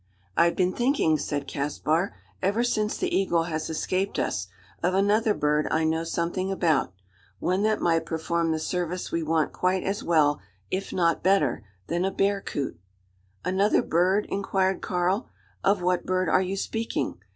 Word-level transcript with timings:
"I've 0.35 0.55
been 0.55 0.73
thinking," 0.73 1.19
said 1.19 1.47
Caspar, 1.47 2.15
"ever 2.41 2.63
since 2.63 2.97
the 2.97 3.15
eagle 3.15 3.43
has 3.43 3.69
escaped 3.69 4.17
us, 4.17 4.47
of 4.81 4.95
another 4.95 5.35
bird 5.35 5.67
I 5.69 5.83
know 5.83 6.03
something 6.03 6.51
about 6.51 6.91
one 7.37 7.61
that 7.61 7.81
might 7.81 8.07
perform 8.07 8.51
the 8.51 8.57
service 8.57 9.11
we 9.11 9.21
want 9.21 9.53
quite 9.53 9.83
as 9.83 10.03
well, 10.03 10.41
if 10.71 10.91
not 10.91 11.21
better, 11.21 11.63
than 11.85 12.03
a 12.03 12.09
bearcoot." 12.09 12.79
"Another 13.45 13.83
bird!" 13.83 14.25
inquired 14.31 14.81
Karl; 14.81 15.29
"of 15.63 15.83
what 15.83 16.03
bird 16.07 16.29
are 16.29 16.41
you 16.41 16.57
speaking? 16.57 17.19